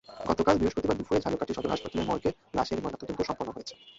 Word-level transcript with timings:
গতকাল 0.29 0.55
বৃহস্পতিবার 0.57 0.97
দুপুরে 0.97 1.23
ঝালকাঠি 1.25 1.51
সদর 1.53 1.73
হাসপাতালের 1.73 2.07
মর্গে 2.09 2.29
লাশের 2.53 2.81
ময়নাতদন্ত 2.83 3.21
সম্পন্ন 3.29 3.49
হয়েছে। 3.53 3.73